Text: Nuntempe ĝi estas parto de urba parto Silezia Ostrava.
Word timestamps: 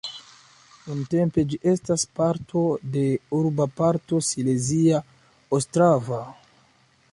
Nuntempe 0.85 1.43
ĝi 1.51 1.59
estas 1.71 2.05
parto 2.21 2.63
de 2.97 3.05
urba 3.41 3.69
parto 3.83 4.23
Silezia 4.31 5.05
Ostrava. 5.59 6.23